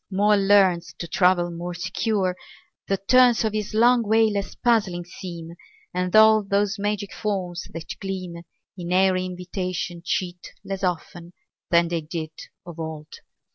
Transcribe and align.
Mole 0.09 0.41
learns 0.47 0.95
To 0.97 1.07
travel 1.07 1.51
more 1.51 1.75
secure; 1.75 2.35
the 2.87 2.97
turns 2.97 3.43
Of 3.45 3.53
his 3.53 3.75
long 3.75 4.01
way 4.01 4.31
less 4.31 4.55
puzzling 4.55 5.05
seem 5.05 5.51
And 5.93 6.15
all 6.15 6.41
those 6.41 6.79
magic 6.79 7.13
forms 7.13 7.67
that 7.71 7.99
gleam 7.99 8.37
In 8.75 8.91
airy 8.91 9.25
invitation 9.27 10.01
cheat 10.03 10.53
Less 10.63 10.83
often 10.83 11.33
than 11.69 11.89
they 11.89 12.01
did 12.01 12.31
of 12.65 12.79
old. 12.79 13.13